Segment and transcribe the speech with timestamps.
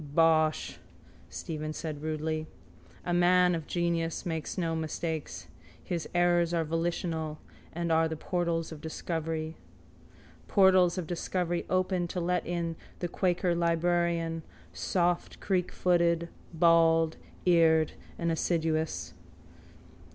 [0.15, 0.79] —Bosh!
[1.29, 2.47] Stephen said rudely.
[3.05, 5.45] A man of genius makes no mistakes.
[5.83, 7.37] His errors are volitional
[7.71, 9.57] and are the portals of discovery.
[10.47, 14.41] Portals of discovery opened to let in the quaker librarian,
[14.73, 19.13] softcreakfooted, bald, eared and assiduous.